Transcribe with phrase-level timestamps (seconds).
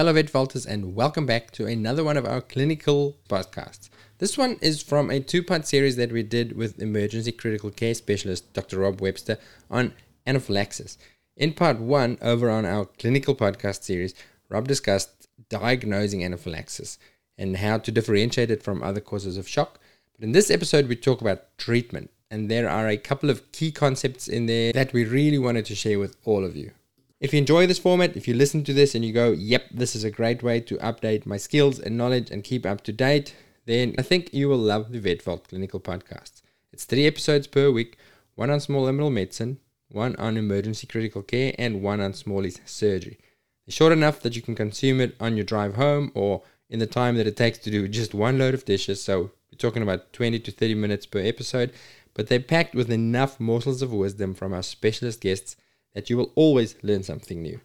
[0.00, 3.90] Hello, Vet Vaulters, and welcome back to another one of our clinical podcasts.
[4.16, 7.92] This one is from a two part series that we did with emergency critical care
[7.92, 8.78] specialist Dr.
[8.78, 9.36] Rob Webster
[9.70, 9.92] on
[10.26, 10.96] anaphylaxis.
[11.36, 14.14] In part one, over on our clinical podcast series,
[14.48, 16.96] Rob discussed diagnosing anaphylaxis
[17.36, 19.78] and how to differentiate it from other causes of shock.
[20.14, 23.70] But in this episode, we talk about treatment, and there are a couple of key
[23.70, 26.70] concepts in there that we really wanted to share with all of you.
[27.20, 29.94] If you enjoy this format, if you listen to this and you go, yep, this
[29.94, 33.34] is a great way to update my skills and knowledge and keep up to date,
[33.66, 36.40] then I think you will love the Vet Vault Clinical Podcast.
[36.72, 37.98] It's three episodes per week
[38.36, 39.58] one on small animal medicine,
[39.90, 43.18] one on emergency critical care, and one on smallies surgery.
[43.66, 46.40] They're short enough that you can consume it on your drive home or
[46.70, 49.02] in the time that it takes to do just one load of dishes.
[49.04, 51.74] So we're talking about 20 to 30 minutes per episode,
[52.14, 55.56] but they're packed with enough morsels of wisdom from our specialist guests
[55.94, 57.60] that you will always learn something new.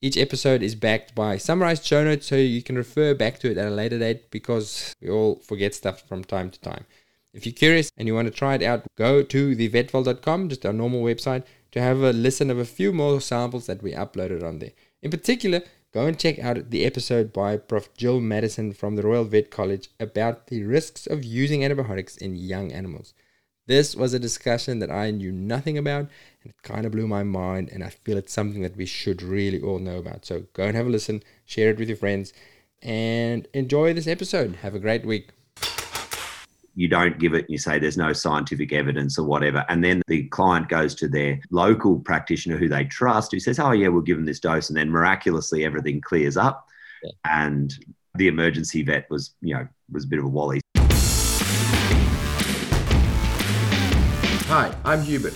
[0.00, 3.56] Each episode is backed by summarized show notes so you can refer back to it
[3.56, 6.86] at a later date because we all forget stuff from time to time.
[7.32, 10.72] If you're curious and you want to try it out, go to thevetvault.com, just our
[10.72, 14.58] normal website, to have a listen of a few more samples that we uploaded on
[14.58, 14.72] there.
[15.02, 15.62] In particular,
[15.94, 17.94] go and check out the episode by Prof.
[17.96, 22.72] Jill Maddison from the Royal Vet College about the risks of using antibiotics in young
[22.72, 23.14] animals.
[23.66, 26.08] This was a discussion that I knew nothing about
[26.42, 27.70] and it kind of blew my mind.
[27.72, 30.26] And I feel it's something that we should really all know about.
[30.26, 32.32] So go and have a listen, share it with your friends,
[32.82, 34.56] and enjoy this episode.
[34.56, 35.30] Have a great week.
[36.74, 39.64] You don't give it, you say there's no scientific evidence or whatever.
[39.68, 43.72] And then the client goes to their local practitioner who they trust, who says, Oh,
[43.72, 44.70] yeah, we'll give them this dose.
[44.70, 46.66] And then miraculously everything clears up.
[47.02, 47.10] Yeah.
[47.24, 47.74] And
[48.14, 50.61] the emergency vet was, you know, was a bit of a wally.
[54.54, 55.32] Hi, I'm Hubert.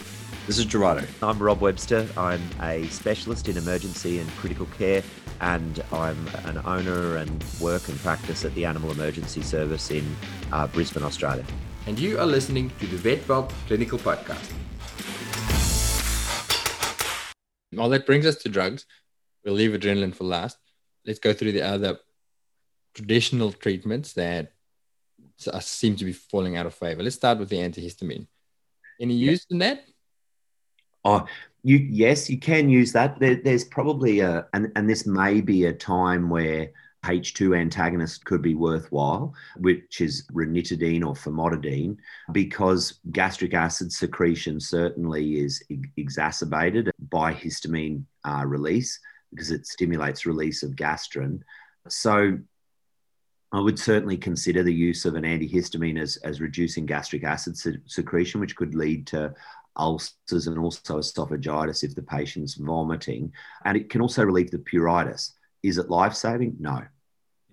[0.46, 1.06] This is Gerardo.
[1.22, 2.06] I'm Rob Webster.
[2.18, 5.02] I'm a specialist in emergency and critical care,
[5.40, 10.04] and I'm an owner and work and practice at the Animal Emergency Service in
[10.52, 11.46] uh, Brisbane, Australia.
[11.86, 14.52] And you are listening to the Vet Vault Clinical Podcast.
[17.72, 18.84] Well, that brings us to drugs.
[19.46, 20.58] We'll leave adrenaline for last.
[21.06, 21.96] Let's go through the other
[22.92, 24.52] traditional treatments that
[25.60, 27.02] seem to be falling out of favor.
[27.02, 28.26] Let's start with the antihistamine.
[29.00, 29.84] Any use in that?
[31.04, 31.26] Oh,
[31.62, 33.18] you yes, you can use that.
[33.20, 36.70] There, there's probably a and and this may be a time where
[37.04, 41.96] H2 antagonist could be worthwhile, which is ranitidine or famotidine,
[42.32, 45.62] because gastric acid secretion certainly is
[45.96, 48.98] exacerbated by histamine uh, release
[49.30, 51.40] because it stimulates release of gastrin.
[51.88, 52.38] So
[53.56, 57.78] I would certainly consider the use of an antihistamine as, as reducing gastric acid se-
[57.86, 59.32] secretion, which could lead to
[59.78, 63.32] ulcers and also esophagitis if the patient's vomiting.
[63.64, 65.32] And it can also relieve the pruritus.
[65.62, 66.56] Is it life saving?
[66.60, 66.82] No.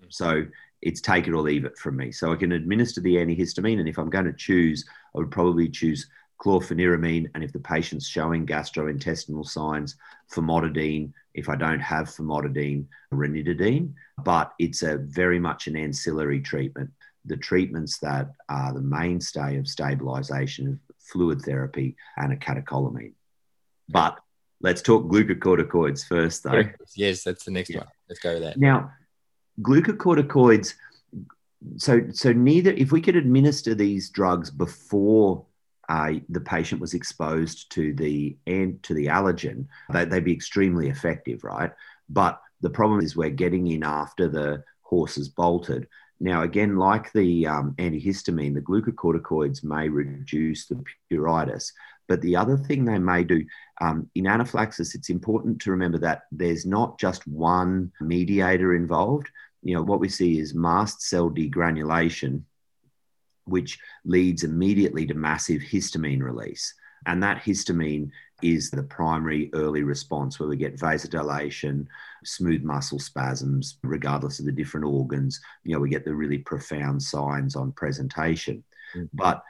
[0.00, 0.10] Mm.
[0.10, 0.44] So
[0.82, 2.12] it's take it or leave it from me.
[2.12, 3.80] So I can administer the antihistamine.
[3.80, 6.06] And if I'm going to choose, I would probably choose
[6.40, 7.30] chlorpheniramine.
[7.34, 9.96] And if the patient's showing gastrointestinal signs,
[10.32, 11.12] famotidine.
[11.34, 13.92] If I don't have famotidine, ranitidine.
[14.24, 16.90] But it's a very much an ancillary treatment.
[17.24, 23.12] The treatments that are the mainstay of stabilization of fluid therapy, and a catecholamine.
[23.88, 24.18] But
[24.60, 26.64] let's talk glucocorticoids first, though.
[26.96, 27.78] Yes, that's the next yeah.
[27.78, 27.88] one.
[28.08, 28.58] Let's go with that.
[28.58, 28.92] Now,
[29.60, 30.74] glucocorticoids.
[31.76, 35.44] So, so neither if we could administer these drugs before
[35.88, 40.88] uh, the patient was exposed to the and to the allergen, they, they'd be extremely
[40.88, 41.72] effective, right?
[42.08, 45.88] But the problem is we're getting in after the horse has bolted.
[46.20, 51.72] Now, again, like the um, antihistamine, the glucocorticoids may reduce the pruritus.
[52.06, 53.44] But the other thing they may do
[53.80, 59.28] um, in anaphylaxis, it's important to remember that there's not just one mediator involved.
[59.62, 62.42] You know, what we see is mast cell degranulation,
[63.44, 66.74] which leads immediately to massive histamine release.
[67.06, 68.10] And that histamine
[68.42, 71.86] is the primary early response where we get vasodilation,
[72.24, 75.40] smooth muscle spasms, regardless of the different organs.
[75.64, 78.64] You know, we get the really profound signs on presentation.
[78.94, 79.06] Mm-hmm.
[79.12, 79.42] But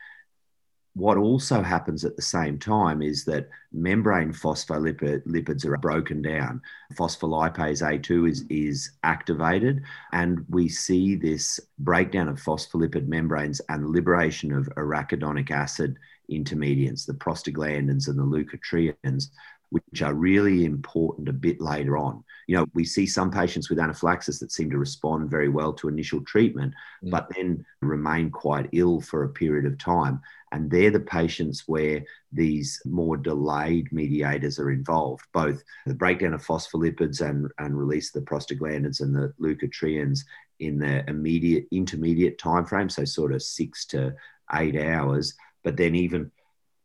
[0.94, 6.62] what also happens at the same time is that membrane phospholipids are broken down.
[6.94, 9.82] Phospholipase A2 is, is activated,
[10.12, 15.96] and we see this breakdown of phospholipid membranes and liberation of arachidonic acid
[16.28, 19.30] intermediates, the prostaglandins and the leukotrienes,
[19.70, 22.22] which are really important a bit later on.
[22.46, 25.88] You know, we see some patients with anaphylaxis that seem to respond very well to
[25.88, 27.10] initial treatment, mm.
[27.10, 30.20] but then remain quite ill for a period of time.
[30.52, 36.46] And they're the patients where these more delayed mediators are involved, both the breakdown of
[36.46, 40.20] phospholipids and, and release of the prostaglandins and the leukotrienes
[40.60, 44.14] in the immediate intermediate time frame, so sort of six to
[44.54, 45.34] eight hours.
[45.64, 46.30] But then even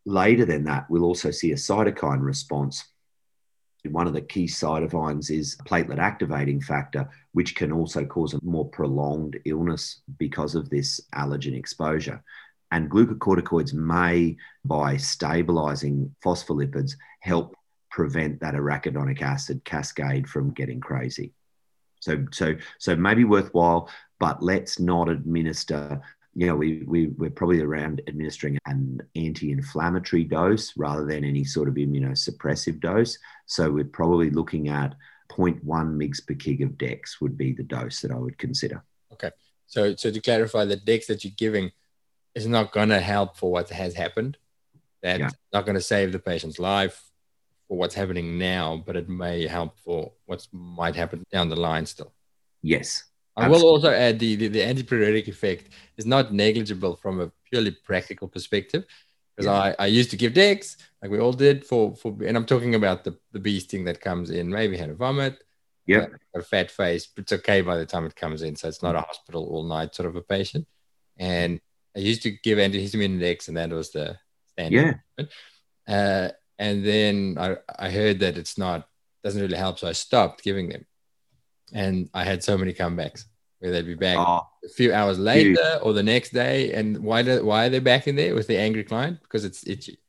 [0.06, 2.86] later than that, we'll also see a cytokine response
[3.86, 8.44] one of the key side cytokines is platelet activating factor, which can also cause a
[8.44, 12.22] more prolonged illness because of this allergen exposure.
[12.72, 17.56] And glucocorticoids may, by stabilizing phospholipids, help
[17.90, 21.34] prevent that arachidonic acid cascade from getting crazy.
[22.02, 23.90] So, so, so maybe worthwhile,
[24.20, 26.02] but let's not administer
[26.36, 31.44] you know, we, we, we're probably around administering an anti inflammatory dose rather than any
[31.44, 33.18] sort of immunosuppressive dose.
[33.46, 34.96] So we're probably looking at
[35.30, 38.84] 0.1 mg per kg of dex would be the dose that I would consider.
[39.14, 39.32] Okay.
[39.68, 41.72] So, so to clarify, the dex that you're giving
[42.36, 44.38] is not going to help for what has happened.
[45.02, 45.30] That's yeah.
[45.54, 47.10] not going to save the patient's life
[47.68, 51.86] for what's happening now, but it may help for what might happen down the line
[51.86, 52.14] still.
[52.62, 53.04] Yes,
[53.38, 57.72] I will also add the, the, the antipyretic effect is not negligible from a purely
[57.72, 58.86] practical perspective.
[59.36, 59.76] Because yeah.
[59.80, 62.76] I, I used to give dex, like we all did for, for and I'm talking
[62.76, 65.42] about the, the bee sting that comes in, maybe had a vomit,
[65.86, 68.58] yeah, a fat face, but it's okay by the time it comes in.
[68.58, 70.68] So it's not a hospital all night sort of a patient.
[71.18, 71.62] And
[71.96, 74.18] I used to give antihistamine dex, and that was the
[74.52, 75.00] standard.
[75.18, 75.26] Yeah.
[75.88, 78.90] Uh, and then I, I heard that it's not
[79.24, 80.86] doesn't really help, so I stopped giving them
[81.74, 83.26] and I had so many comebacks
[83.60, 85.82] where they'd be back oh, a few hours later dude.
[85.82, 86.74] or the next day.
[86.74, 89.22] And why do, why are they back in there with the angry client?
[89.22, 90.00] Because it's itchy.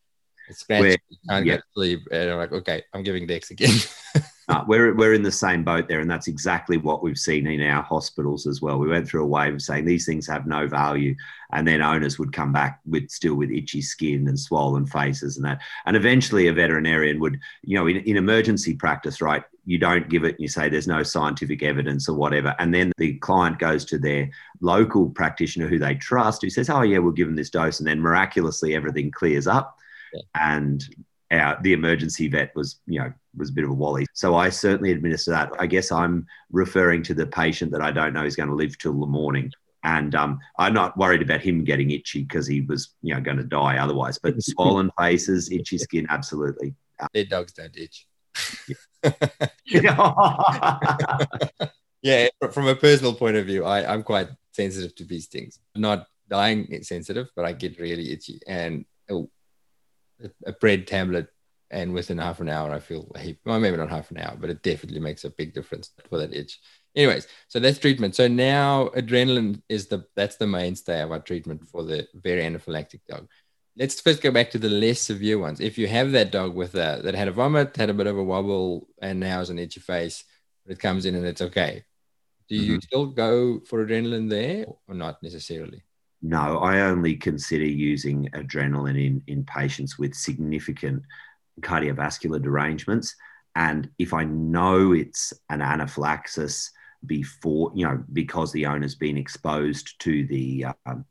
[0.49, 0.99] It's scratchy.
[1.09, 1.55] You can't yeah.
[1.57, 2.01] get sleep.
[2.11, 3.77] And I'm like, okay, I'm giving Dex again.
[4.51, 6.01] uh, we're, we're in the same boat there.
[6.01, 8.79] And that's exactly what we've seen in our hospitals as well.
[8.79, 11.15] We went through a wave of saying these things have no value.
[11.53, 15.45] And then owners would come back with still with itchy skin and swollen faces and
[15.45, 15.61] that.
[15.87, 20.25] And eventually a veterinarian would, you know, in, in emergency practice, right, you don't give
[20.25, 22.55] it and you say there's no scientific evidence or whatever.
[22.59, 24.31] And then the client goes to their
[24.61, 27.79] local practitioner who they trust, who says, oh, yeah, we'll give them this dose.
[27.79, 29.79] And then miraculously everything clears up.
[30.13, 30.23] Yeah.
[30.35, 30.85] And
[31.31, 34.07] our, the emergency vet was, you know, was a bit of a wally.
[34.15, 35.53] So I certainly administer that.
[35.59, 38.77] I guess I'm referring to the patient that I don't know is going to live
[38.79, 39.53] till the morning.
[39.83, 43.39] And um, I'm not worried about him getting itchy because he was, you know, going
[43.39, 44.19] to die otherwise.
[44.19, 46.75] But swollen faces, itchy skin, absolutely.
[47.15, 48.07] Their dogs don't itch.
[52.03, 55.59] yeah, from a personal point of view, I, I'm quite sensitive to these things.
[55.75, 58.41] not dying sensitive, but I get really itchy.
[58.47, 59.31] And oh,
[60.45, 61.29] a bread tablet,
[61.71, 63.11] and within half an hour, I feel
[63.45, 66.35] well, maybe not half an hour, but it definitely makes a big difference for that
[66.35, 66.59] itch.
[66.97, 68.17] Anyways, so that's treatment.
[68.17, 73.01] So now adrenaline is the that's the mainstay of our treatment for the very anaphylactic
[73.09, 73.29] dog
[73.77, 75.61] let's first go back to the less severe ones.
[75.61, 78.19] If you have that dog with a, that had a vomit, had a bit of
[78.19, 80.25] a wobble, and now has an itchy face,
[80.65, 81.85] but it comes in and it's okay.
[82.49, 82.81] Do you mm-hmm.
[82.81, 85.83] still go for adrenaline there or not necessarily?
[86.23, 91.03] No, I only consider using adrenaline in, in patients with significant
[91.61, 93.15] cardiovascular derangements.
[93.57, 96.71] And if I know it's an anaphylaxis
[97.07, 101.05] before, you know, because the owner's been exposed to the um,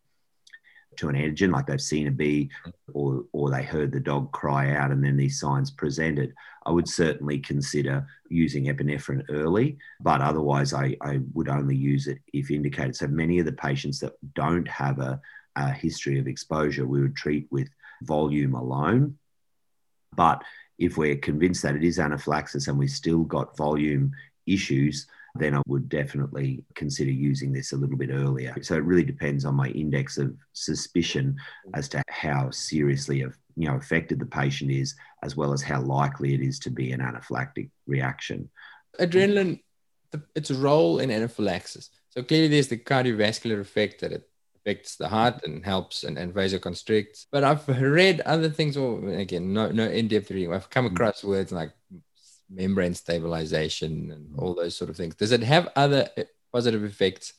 [0.99, 2.49] to an antigen, like they've seen a bee
[2.93, 6.33] or, or they heard the dog cry out and then these signs presented,
[6.65, 12.19] I would certainly consider using epinephrine early, but otherwise I, I would only use it
[12.33, 12.95] if indicated.
[12.95, 15.19] So many of the patients that don't have a,
[15.55, 17.69] a history of exposure, we would treat with
[18.03, 19.17] volume alone.
[20.15, 20.43] But
[20.77, 24.11] if we're convinced that it is anaphylaxis and we've still got volume
[24.45, 25.07] issues,
[25.39, 28.55] then I would definitely consider using this a little bit earlier.
[28.61, 31.35] So it really depends on my index of suspicion
[31.73, 36.33] as to how seriously you know affected the patient is, as well as how likely
[36.33, 38.49] it is to be an anaphylactic reaction.
[38.99, 39.61] Adrenaline,
[40.35, 41.89] its role in anaphylaxis.
[42.09, 46.33] So clearly, there's the cardiovascular effect that it affects the heart and helps and, and
[46.33, 47.27] vasoconstricts.
[47.31, 50.53] But I've read other things, or again, no no in-depth reading.
[50.53, 50.91] I've come mm.
[50.91, 51.71] across words like
[52.49, 55.15] membrane stabilization and all those sort of things.
[55.15, 57.33] Does it have other eh, positive effects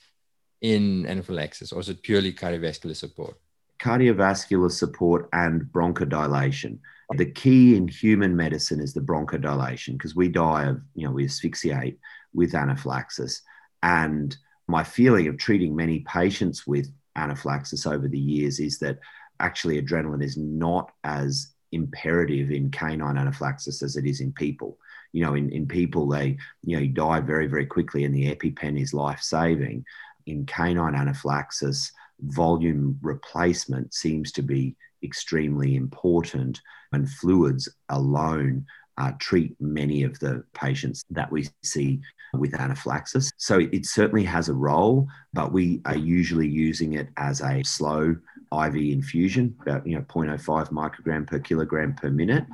[0.60, 3.36] in anaphylaxis, or is it purely cardiovascular support?
[3.80, 6.78] Cardiovascular support and bronchodilation.
[7.16, 11.24] The key in human medicine is the bronchodilation because we die of, you know, we
[11.24, 11.98] asphyxiate
[12.34, 13.42] with anaphylaxis.
[13.82, 14.36] And
[14.68, 18.98] my feeling of treating many patients with anaphylaxis over the years is that
[19.40, 24.78] actually adrenaline is not as imperative in canine anaphylaxis as it is in people
[25.12, 28.34] you know, in, in people, they, you know, you die very, very quickly and the
[28.34, 29.84] EpiPen is life saving.
[30.26, 36.60] In canine anaphylaxis, volume replacement seems to be extremely important,
[36.92, 38.66] and fluids alone
[38.98, 42.00] uh, treat many of the patients that we see
[42.34, 43.32] with anaphylaxis.
[43.38, 48.14] So it certainly has a role, but we are usually using it as a slow
[48.52, 52.46] IV infusion, about you know 0.05 microgram per kilogram per minute,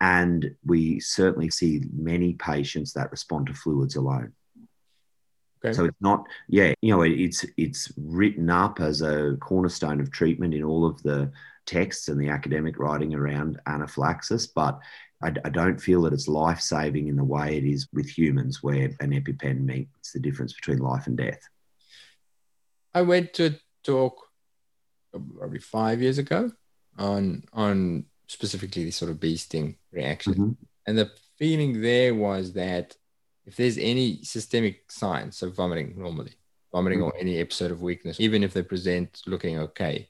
[0.00, 4.32] and we certainly see many patients that respond to fluids alone.
[5.62, 5.74] Okay.
[5.74, 10.54] So it's not, yeah, you know, it's it's written up as a cornerstone of treatment
[10.54, 11.30] in all of the
[11.66, 14.80] texts and the academic writing around anaphylaxis, but
[15.22, 18.62] I, I don't feel that it's life saving in the way it is with humans,
[18.62, 21.40] where an EpiPen makes the difference between life and death.
[22.94, 24.29] I went to a talk
[25.12, 26.50] probably five years ago
[26.98, 30.52] on on specifically the sort of bee sting reaction, mm-hmm.
[30.86, 32.96] and the feeling there was that
[33.46, 36.34] if there's any systemic signs, so vomiting normally,
[36.72, 37.08] vomiting mm-hmm.
[37.08, 40.08] or any episode of weakness, even if they present looking okay,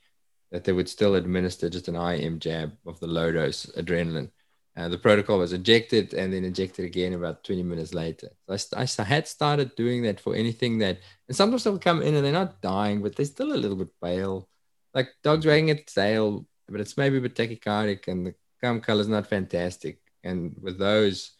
[0.50, 4.30] that they would still administer just an IM jab of the low dose adrenaline
[4.76, 8.28] uh, the protocol was injected and then injected again about 20 minutes later.
[8.48, 12.14] So I, I, had started doing that for anything that, and sometimes they'll come in
[12.14, 14.48] and they're not dying, but they're still a little bit pale,
[14.94, 19.00] like dogs wagging its tail, but it's maybe a bit tachycardic and the gum color
[19.00, 20.00] is not fantastic.
[20.22, 21.32] And with those,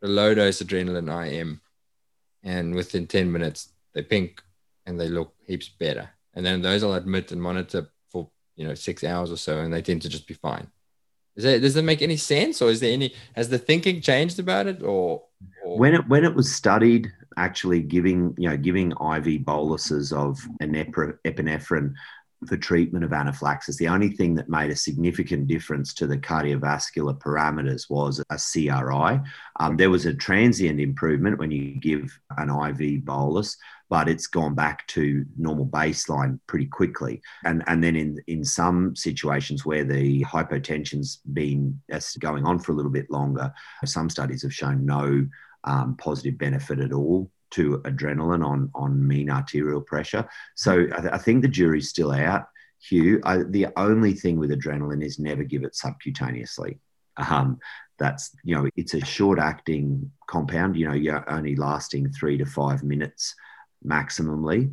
[0.00, 1.60] the low dose adrenaline IM,
[2.42, 4.42] and within 10 minutes, they pink
[4.86, 6.08] and they look heaps better.
[6.34, 9.72] And then those I'll admit and monitor for, you know, six hours or so, and
[9.72, 10.68] they tend to just be fine.
[11.36, 14.66] It does it make any sense, or is there any has the thinking changed about
[14.66, 15.22] it, or,
[15.64, 15.78] or?
[15.78, 21.94] when it when it was studied, actually giving you know giving IV boluses of epinephrine
[22.46, 27.18] for treatment of anaphylaxis, the only thing that made a significant difference to the cardiovascular
[27.18, 29.20] parameters was a CRI.
[29.58, 33.56] Um, there was a transient improvement when you give an IV bolus,
[33.90, 37.20] but it's gone back to normal baseline pretty quickly.
[37.44, 41.80] And, and then in, in some situations where the hypotension's been
[42.20, 43.52] going on for a little bit longer,
[43.84, 45.26] some studies have shown no
[45.64, 50.28] um, positive benefit at all to adrenaline on, on mean arterial pressure.
[50.54, 52.46] So I, th- I think the jury's still out.
[52.80, 56.78] Hugh, I, the only thing with adrenaline is never give it subcutaneously.
[57.16, 57.58] Um,
[57.98, 62.46] that's you know it's a short acting compound you know you're only lasting three to
[62.46, 63.34] five minutes
[63.84, 64.72] maximally.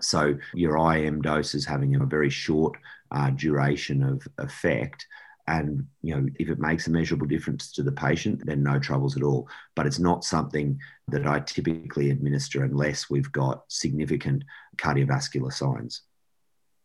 [0.00, 2.76] So your IM dose is having a very short
[3.10, 5.06] uh, duration of effect.
[5.48, 9.16] And you know, if it makes a measurable difference to the patient, then no troubles
[9.16, 9.48] at all.
[9.74, 14.42] But it's not something that I typically administer unless we've got significant
[14.76, 16.02] cardiovascular signs.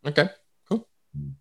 [0.06, 0.30] Okay,
[0.70, 0.88] cool.
[1.18, 1.34] Mm.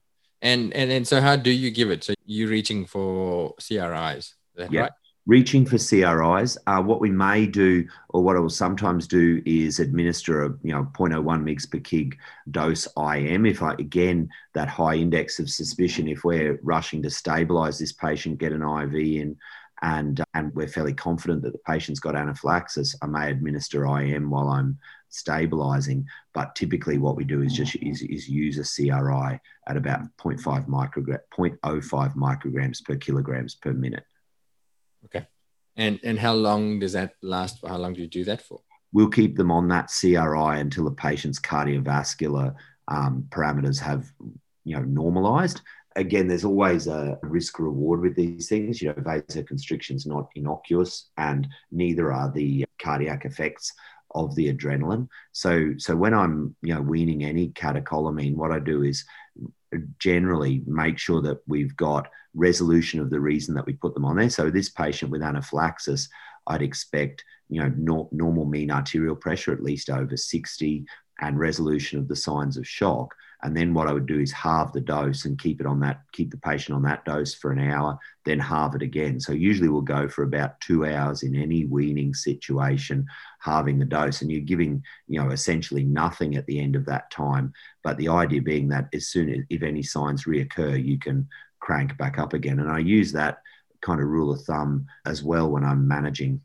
[0.42, 2.04] And and and so how do you give it?
[2.04, 4.80] So you're reaching for CRIs, yeah.
[4.80, 4.92] right?
[5.26, 9.78] Reaching for CRIs, uh, what we may do, or what I will sometimes do, is
[9.78, 12.14] administer a you know 0.01 mg per kg
[12.50, 13.46] dose IM.
[13.46, 18.38] If I again that high index of suspicion, if we're rushing to stabilize this patient,
[18.38, 19.36] get an IV in,
[19.82, 24.48] and and we're fairly confident that the patient's got anaphylaxis, I may administer IM while
[24.48, 24.78] I'm
[25.10, 26.06] stabilizing.
[26.32, 30.66] But typically, what we do is just is, is use a CRI at about 0.5
[30.66, 34.04] microgram, 0.05 micrograms per kilograms per minute.
[35.76, 37.60] And and how long does that last?
[37.60, 37.68] For?
[37.68, 38.60] How long do you do that for?
[38.92, 42.54] We'll keep them on that CRI until the patient's cardiovascular
[42.88, 44.10] um, parameters have
[44.64, 45.60] you know normalized.
[45.96, 48.80] Again, there's always a risk reward with these things.
[48.80, 53.72] You know, vasoconstriction is not innocuous, and neither are the cardiac effects
[54.12, 55.08] of the adrenaline.
[55.32, 59.04] So, so when I'm you know weaning any catecholamine, what I do is
[60.00, 64.16] generally make sure that we've got resolution of the reason that we put them on
[64.16, 64.30] there.
[64.30, 66.08] So this patient with anaphylaxis,
[66.46, 70.84] I'd expect you know no, normal mean arterial pressure at least over 60
[71.20, 73.14] and resolution of the signs of shock.
[73.42, 76.02] And then what I would do is halve the dose and keep it on that,
[76.12, 79.18] keep the patient on that dose for an hour, then halve it again.
[79.18, 83.06] So usually we'll go for about two hours in any weaning situation,
[83.38, 84.20] halving the dose.
[84.20, 87.52] And you're giving, you know, essentially nothing at the end of that time.
[87.82, 91.28] But the idea being that as soon as if any signs reoccur, you can
[91.60, 92.58] crank back up again.
[92.58, 93.38] And I use that
[93.80, 96.42] kind of rule of thumb as well when I'm managing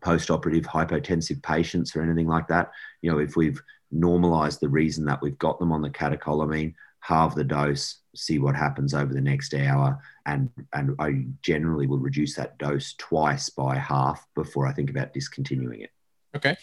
[0.00, 2.70] post-operative hypotensive patients or anything like that.
[3.02, 3.60] You know, if we've
[3.94, 8.56] normalize the reason that we've got them on the catecholamine, halve the dose, see what
[8.56, 10.00] happens over the next hour.
[10.24, 15.12] And, and I generally will reduce that dose twice by half before I think about
[15.12, 15.90] discontinuing it.
[16.34, 16.56] Okay.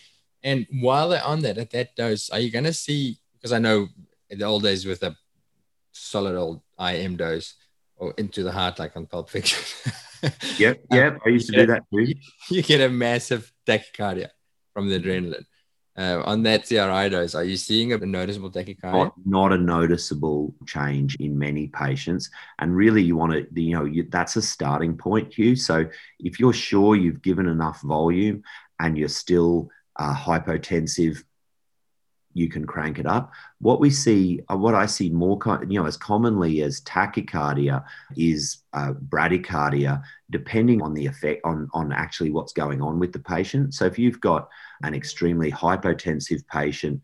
[0.43, 3.59] And while they're on that, at that dose, are you going to see, because I
[3.59, 3.87] know
[4.29, 5.15] in the old days with a
[5.93, 7.55] solid old IM dose
[7.95, 9.63] or into the heart, like on Pulp Fiction,
[10.57, 11.19] yep, yep.
[11.25, 12.13] I used to do that too.
[12.49, 14.29] You get a massive tachycardia
[14.73, 15.45] from the adrenaline.
[15.95, 18.93] Uh, on that CRI dose, are you seeing a noticeable tachycardia?
[18.93, 22.31] Not, not a noticeable change in many patients.
[22.59, 25.55] And really, you want to, you know, you, that's a starting point, Hugh.
[25.55, 25.85] So
[26.19, 28.43] if you're sure you've given enough volume
[28.79, 31.23] and you're still uh, hypotensive,
[32.33, 33.31] you can crank it up.
[33.59, 35.37] What we see, uh, what I see more,
[35.67, 37.83] you know, as commonly as tachycardia
[38.17, 43.19] is uh, bradycardia, depending on the effect on on actually what's going on with the
[43.19, 43.73] patient.
[43.73, 44.49] So if you've got
[44.81, 47.01] an extremely hypotensive patient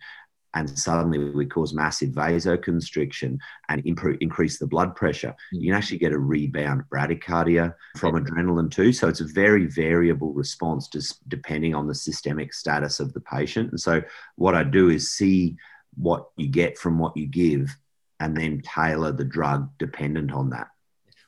[0.56, 3.38] and suddenly we cause massive vasoconstriction
[3.70, 8.72] and improve, increase the blood pressure, you can actually get a rebound bradycardia from adrenaline
[8.72, 8.92] too.
[8.92, 13.70] So it's a very variable response just depending on the systemic status of the patient.
[13.72, 14.02] And so
[14.36, 15.56] what I do is see
[15.96, 17.76] what you get from what you give
[18.20, 20.68] and then tailor the drug dependent on that.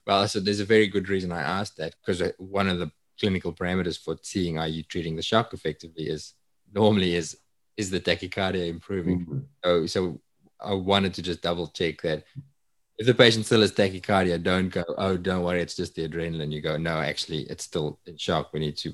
[0.08, 2.92] Well, so there's a very good reason I asked that because uh, one of the
[3.20, 6.34] clinical parameters for seeing are you treating the shock effectively is
[6.74, 7.38] normally is
[7.78, 9.22] is the tachycardia improving?
[9.22, 9.40] Mm-hmm.
[9.64, 10.22] So, so
[10.60, 12.24] I wanted to just double check that
[12.98, 16.52] if the patient still has tachycardia, don't go, oh, don't worry, it's just the adrenaline.
[16.52, 18.54] You go, no, actually, it's still in shock.
[18.54, 18.94] We need to,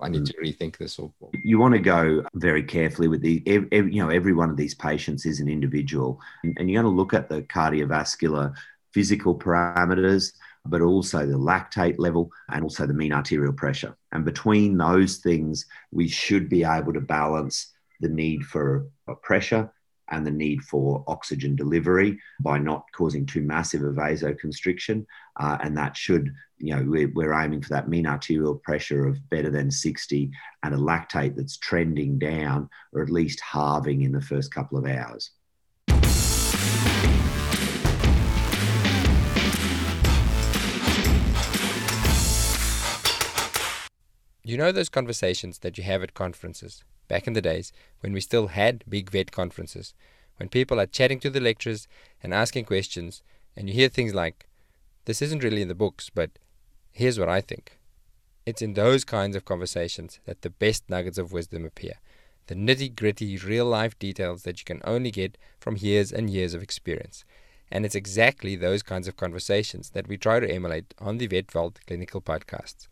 [0.00, 0.98] I need to rethink this.
[0.98, 1.10] Or,
[1.42, 4.74] you want to go very carefully with the, every, you know, every one of these
[4.74, 8.54] patients is an individual, and you're going to look at the cardiovascular
[8.92, 10.32] physical parameters
[10.68, 13.96] but also the lactate level and also the mean arterial pressure.
[14.12, 18.86] And between those things, we should be able to balance the need for
[19.22, 19.70] pressure
[20.10, 25.04] and the need for oxygen delivery by not causing too massive a vasoconstriction.
[25.38, 29.28] Uh, and that should, you know, we're, we're, aiming for that mean arterial pressure of
[29.28, 30.30] better than 60
[30.62, 34.86] and a lactate that's trending down or at least halving in the first couple of
[34.86, 35.30] hours.
[44.48, 48.22] You know those conversations that you have at conferences back in the days when we
[48.22, 49.92] still had big vet conferences,
[50.38, 51.86] when people are chatting to the lecturers
[52.22, 53.22] and asking questions,
[53.54, 54.48] and you hear things like,
[55.04, 56.30] This isn't really in the books, but
[56.92, 57.78] here's what I think.
[58.46, 61.96] It's in those kinds of conversations that the best nuggets of wisdom appear,
[62.46, 66.54] the nitty gritty, real life details that you can only get from years and years
[66.54, 67.26] of experience.
[67.70, 71.52] And it's exactly those kinds of conversations that we try to emulate on the Vet
[71.52, 72.88] Vault clinical podcasts.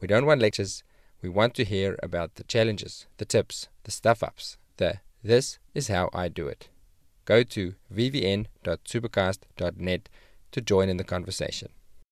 [0.00, 0.82] We don't want lectures
[1.24, 5.88] we want to hear about the challenges, the tips, the stuff ups, the this is
[5.88, 6.68] how I do it.
[7.24, 10.08] Go to vvn.supercast.net
[10.52, 11.70] to join in the conversation.